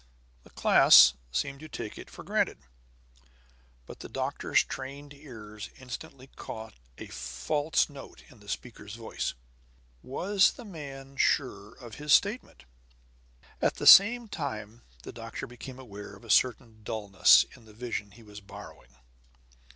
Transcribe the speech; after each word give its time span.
The 0.41 0.49
class 0.49 1.13
seemed 1.31 1.59
to 1.59 1.69
take 1.69 1.95
it 1.95 2.09
for 2.09 2.23
granted; 2.23 2.57
but 3.85 3.99
the 3.99 4.09
doctor's 4.09 4.63
trained 4.63 5.13
ears 5.13 5.69
instantly 5.77 6.25
caught 6.35 6.73
a 6.97 7.05
false 7.05 7.87
note 7.87 8.23
in 8.31 8.39
the 8.39 8.49
speaker's 8.49 8.95
voice. 8.95 9.35
Was 10.01 10.53
the 10.53 10.65
man 10.65 11.17
sure 11.17 11.75
of 11.75 11.97
his 12.01 12.13
statement? 12.13 12.65
At 13.61 13.75
the 13.75 13.85
same 13.85 14.27
time 14.27 14.81
the 15.03 15.13
doctor 15.13 15.45
became 15.45 15.77
aware 15.77 16.15
of 16.15 16.23
a 16.23 16.31
certain 16.31 16.81
dullness 16.81 17.45
in 17.55 17.65
the 17.65 17.73
vision 17.75 18.09
he 18.09 18.23
was 18.23 18.41
borrowing. 18.41 18.95